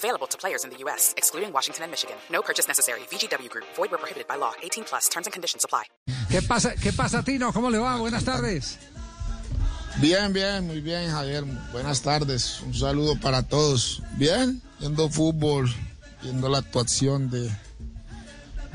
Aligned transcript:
Available 0.00 0.26
to 0.28 0.38
players 0.38 0.64
in 0.64 0.70
the 0.70 0.78
U.S., 0.84 1.12
excluding 1.18 1.52
Washington 1.52 1.82
and 1.84 1.90
Michigan. 1.90 2.16
No 2.30 2.40
purchase 2.40 2.66
necessary. 2.66 3.00
VGW 3.12 3.50
Group. 3.50 3.66
Void 3.76 3.90
where 3.90 3.98
prohibited 3.98 4.26
by 4.26 4.36
law. 4.36 4.52
18 4.62 4.84
plus. 4.84 5.08
Terms 5.10 5.26
and 5.26 5.32
conditions 5.32 5.62
apply. 5.62 5.84
¿Qué 6.30 6.40
pasa, 6.40 6.74
qué 6.74 6.90
pasa, 6.92 7.22
Tino? 7.22 7.52
¿Cómo 7.52 7.70
le 7.70 7.76
va? 7.78 7.98
Buenas 7.98 8.24
tardes. 8.24 8.78
Bien, 10.00 10.32
bien, 10.32 10.66
muy 10.66 10.80
bien, 10.80 11.10
Javier. 11.10 11.44
Buenas 11.72 12.00
tardes. 12.00 12.62
Un 12.62 12.72
saludo 12.72 13.20
para 13.20 13.42
todos. 13.42 14.02
Bien, 14.16 14.62
viendo 14.78 15.10
fútbol, 15.10 15.70
viendo 16.22 16.48
la 16.48 16.58
actuación 16.58 17.28
de 17.28 17.50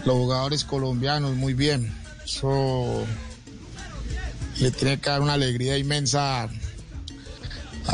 los 0.05 0.15
jugadores 0.15 0.63
colombianos, 0.63 1.35
muy 1.35 1.55
bien. 1.55 1.91
Eso 2.23 3.03
le 4.59 4.69
tiene 4.69 4.99
que 4.99 5.09
dar 5.09 5.21
una 5.21 5.33
alegría 5.33 5.75
inmensa 5.77 6.47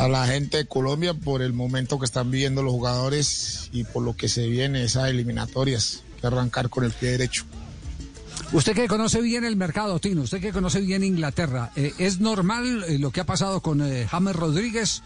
a 0.02 0.08
la 0.08 0.26
gente 0.26 0.56
de 0.56 0.66
Colombia 0.66 1.14
por 1.14 1.42
el 1.42 1.52
momento 1.52 2.00
que 2.00 2.06
están 2.06 2.28
viviendo 2.28 2.64
los 2.64 2.72
jugadores 2.72 3.70
y 3.72 3.84
por 3.84 4.02
lo 4.02 4.16
que 4.16 4.28
se 4.28 4.48
viene 4.48 4.82
esas 4.82 5.08
eliminatorias. 5.08 6.02
Que 6.20 6.26
arrancar 6.26 6.70
con 6.70 6.82
el 6.82 6.90
pie 6.90 7.12
derecho. 7.12 7.44
Usted 8.52 8.74
que 8.74 8.88
conoce 8.88 9.20
bien 9.20 9.44
el 9.44 9.54
mercado, 9.54 10.00
Tino, 10.00 10.22
usted 10.22 10.40
que 10.40 10.52
conoce 10.52 10.80
bien 10.80 11.04
Inglaterra, 11.04 11.70
eh, 11.76 11.94
¿es 11.98 12.18
normal 12.18 12.84
eh, 12.88 12.98
lo 12.98 13.12
que 13.12 13.20
ha 13.20 13.26
pasado 13.26 13.60
con 13.60 13.80
eh, 13.80 14.06
James 14.08 14.34
Rodríguez 14.34 15.02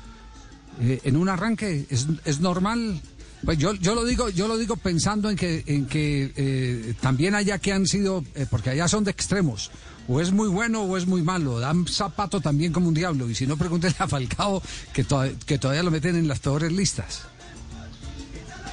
en 0.80 1.16
un 1.16 1.28
arranque? 1.28 1.86
¿Es, 1.90 2.06
es 2.24 2.40
normal? 2.40 3.00
Pues 3.44 3.58
yo, 3.58 3.74
yo 3.74 3.94
lo 3.94 4.04
digo, 4.04 4.28
yo 4.30 4.48
lo 4.48 4.56
digo 4.58 4.76
pensando 4.76 5.30
en 5.30 5.36
que, 5.36 5.62
en 5.66 5.86
que 5.86 6.32
eh, 6.36 6.94
también 7.00 7.34
allá 7.34 7.58
que 7.58 7.72
han 7.72 7.86
sido, 7.86 8.24
eh, 8.34 8.46
porque 8.50 8.70
allá 8.70 8.88
son 8.88 9.04
de 9.04 9.10
extremos, 9.12 9.70
o 10.08 10.20
es 10.20 10.32
muy 10.32 10.48
bueno 10.48 10.82
o 10.82 10.96
es 10.96 11.06
muy 11.06 11.22
malo, 11.22 11.60
dan 11.60 11.86
zapato 11.86 12.40
también 12.40 12.72
como 12.72 12.88
un 12.88 12.94
diablo, 12.94 13.28
y 13.30 13.34
si 13.34 13.46
no 13.46 13.56
pregúntenle 13.56 13.96
a 14.00 14.08
Falcao 14.08 14.62
que, 14.92 15.04
to- 15.04 15.30
que 15.46 15.58
todavía 15.58 15.82
lo 15.84 15.90
meten 15.92 16.16
en 16.16 16.26
las 16.26 16.40
peores 16.40 16.72
listas. 16.72 17.22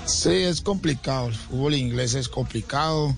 Sí, 0.06 0.30
es 0.31 0.61
complicado. 0.61 1.28
El 1.28 1.36
fútbol 1.36 1.75
inglés 1.75 2.14
es 2.14 2.28
complicado. 2.28 3.16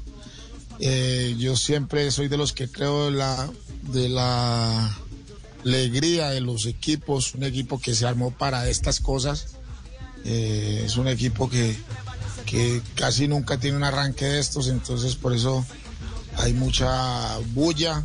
Eh, 0.80 1.36
yo 1.40 1.56
siempre 1.56 2.12
soy 2.12 2.28
de 2.28 2.38
los 2.38 2.54
que 2.54 2.68
creo 2.70 3.10
la, 3.12 3.50
de 3.94 4.10
la 4.10 4.96
alegría 5.64 6.30
de 6.30 6.42
los 6.42 6.66
equipos, 6.66 7.34
un 7.34 7.44
equipo 7.44 7.80
que 7.80 7.96
se 7.96 8.06
armó 8.06 8.32
para 8.32 8.70
estas 8.70 9.00
cosas. 9.00 9.56
Eh, 10.26 10.82
es 10.86 10.98
un 10.98 11.08
equipo 11.08 11.50
que, 11.50 11.78
que 12.46 12.82
casi 12.96 13.28
nunca 13.28 13.60
tiene 13.60 13.78
un 13.78 13.84
arranque 13.84 14.26
de 14.26 14.40
estos, 14.40 14.68
entonces 14.68 15.16
por 15.16 15.34
eso 15.36 15.64
hay 16.38 16.54
mucha 16.54 17.38
bulla, 17.54 18.04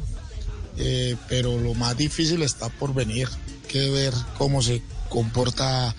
eh, 0.76 1.16
pero 1.28 1.58
lo 1.58 1.74
más 1.74 1.96
difícil 1.96 2.42
está 2.42 2.68
por 2.68 2.92
venir, 2.92 3.28
que 3.68 3.90
ver 3.90 4.12
cómo 4.36 4.62
se 4.62 4.82
comporta 5.08 5.94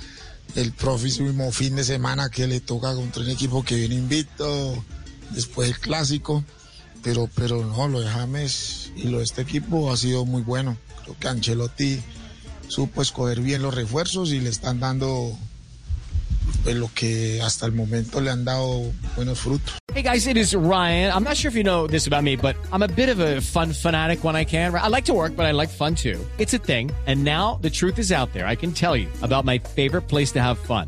el 0.56 0.74
próximo 0.74 1.52
fin 1.52 1.76
de 1.76 1.84
semana 1.84 2.30
que 2.30 2.48
le 2.48 2.60
toca 2.60 2.94
contra 2.94 3.24
un 3.24 3.30
equipo 3.30 3.64
que 3.64 3.76
viene 3.76 3.96
invicto, 3.96 4.84
después 5.32 5.70
el 5.70 5.80
clásico, 5.80 6.44
pero, 7.04 7.30
pero 7.36 7.66
no, 7.66 7.88
lo 7.88 8.02
de 8.02 8.10
James 8.10 8.92
y 8.96 9.04
lo 9.04 9.20
de 9.20 9.24
este 9.24 9.42
equipo 9.42 9.92
ha 9.92 9.98
sido 9.98 10.26
muy 10.26 10.42
bueno. 10.42 10.78
Creo 11.04 11.18
que 11.18 11.28
Ancelotti 11.28 12.00
supo 12.68 13.02
escoger 13.02 13.42
bien 13.42 13.62
los 13.62 13.74
refuerzos 13.74 14.32
y 14.32 14.40
le 14.40 14.50
están 14.50 14.80
dando 14.80 15.38
pues, 16.64 16.76
lo 16.76 16.90
que 16.94 17.42
hasta 17.42 17.66
el 17.66 17.72
momento 17.72 18.22
le 18.22 18.30
han 18.30 18.46
dado 18.46 18.92
buenos 19.16 19.40
frutos. 19.40 19.78
Hey 19.94 20.04
guys, 20.04 20.26
it 20.26 20.38
is 20.38 20.56
Ryan. 20.56 21.12
I'm 21.12 21.24
not 21.24 21.36
sure 21.36 21.50
if 21.50 21.56
you 21.56 21.64
know 21.64 21.86
this 21.86 22.08
about 22.08 22.24
me, 22.24 22.38
but 22.38 22.56
I'm 22.72 22.82
a 22.82 22.88
bit 22.88 23.10
of 23.10 23.20
a 23.20 23.42
fun 23.42 23.74
fanatic 23.74 24.24
when 24.24 24.36
I 24.38 24.46
can. 24.46 24.74
I 24.74 24.88
like 24.88 25.06
to 25.06 25.14
work, 25.14 25.36
but 25.36 25.46
I 25.46 25.52
like 25.52 25.70
fun 25.70 25.96
too. 25.96 26.18
It's 26.38 26.54
a 26.54 26.60
thing. 26.60 26.92
And 27.08 27.24
now 27.24 27.60
the 27.62 27.70
truth 27.70 28.00
is 28.00 28.12
out 28.12 28.32
there. 28.34 28.48
I 28.48 28.56
can 28.56 28.72
tell 28.72 28.96
you 28.96 29.10
about 29.22 29.44
my 29.44 29.58
favorite 29.58 30.08
place 30.08 30.32
to 30.34 30.42
have 30.42 30.58
fun. 30.58 30.88